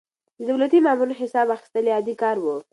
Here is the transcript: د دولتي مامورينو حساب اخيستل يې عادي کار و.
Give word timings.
د 0.37 0.41
دولتي 0.49 0.79
مامورينو 0.85 1.19
حساب 1.21 1.47
اخيستل 1.55 1.85
يې 1.87 1.93
عادي 1.95 2.15
کار 2.21 2.37
و. 2.41 2.45